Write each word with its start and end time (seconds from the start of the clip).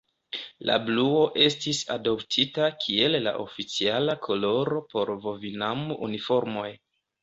La 0.69 0.77
bluo 0.87 1.19
estis 1.49 1.83
adoptita 1.97 2.71
kiel 2.87 3.19
la 3.29 3.37
oficiala 3.47 4.19
koloro 4.27 4.85
por 4.93 5.17
Vovinam-uniformoj. 5.31 6.71